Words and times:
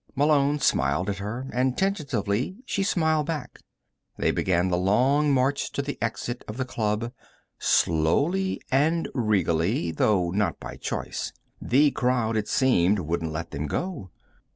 Malone 0.15 0.57
smiled 0.57 1.11
at 1.11 1.19
her, 1.19 1.45
and, 1.53 1.77
tentatively, 1.77 2.55
she 2.65 2.81
smiled 2.81 3.27
back. 3.27 3.59
They 4.17 4.31
began 4.31 4.69
the 4.69 4.77
long 4.77 5.31
march 5.31 5.71
to 5.73 5.83
the 5.83 5.99
exit 6.01 6.43
of 6.47 6.57
the 6.57 6.65
club, 6.65 7.11
slowly 7.59 8.59
and 8.71 9.07
regally, 9.13 9.91
though 9.91 10.31
not 10.31 10.59
by 10.59 10.77
choice. 10.77 11.33
The 11.61 11.91
crowd, 11.91 12.35
it 12.35 12.47
seemed, 12.47 12.97
wouldn't 12.97 13.31
let 13.31 13.51
them 13.51 13.67
go. 13.67 14.09